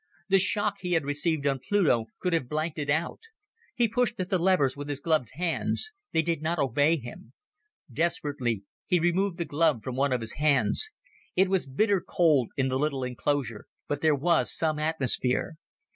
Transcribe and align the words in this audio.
The 0.29 0.39
shock 0.39 0.77
he 0.79 0.93
had 0.93 1.05
received 1.05 1.45
on 1.45 1.59
Pluto 1.59 2.05
could 2.19 2.33
have 2.33 2.49
blanked 2.49 2.79
it 2.79 2.89
out. 2.89 3.19
He 3.75 3.87
pushed 3.87 4.19
at 4.19 4.31
the 4.31 4.39
levers 4.39 4.75
with 4.75 4.89
his 4.89 4.99
gloved 4.99 5.29
hands. 5.33 5.93
They 6.11 6.23
did 6.23 6.41
not 6.41 6.57
obey 6.57 6.97
him. 6.97 7.33
Desperately, 7.93 8.63
he 8.87 8.99
removed 8.99 9.37
the 9.37 9.45
glove 9.45 9.81
from 9.83 9.95
one 9.95 10.11
of 10.11 10.21
his 10.21 10.33
hands. 10.41 10.89
It 11.35 11.49
was 11.49 11.67
bitter 11.67 12.01
cold 12.01 12.49
in 12.57 12.67
the 12.67 12.79
little 12.79 13.03
enclosure, 13.03 13.67
but 13.87 14.01
there 14.01 14.15
was 14.15 14.51
some 14.51 14.79
atmosphere. 14.79 15.57